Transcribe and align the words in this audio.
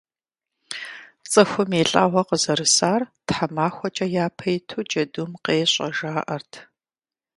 ЦӀыхум 1.31 1.71
и 1.79 1.83
лӀэгъуэ 1.91 2.21
къызэрысар 2.27 3.01
тхьэмахуэкӀэ 3.27 4.05
япэ 4.23 4.45
иту 4.57 4.81
джэдум 4.89 5.31
къещӀэ, 5.43 5.87
жаӀэрт. 5.97 6.51